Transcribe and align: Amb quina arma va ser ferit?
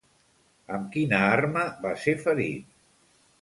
Amb 0.77 0.87
quina 0.95 1.19
arma 1.25 1.67
va 1.85 1.93
ser 2.05 2.17
ferit? 2.25 2.75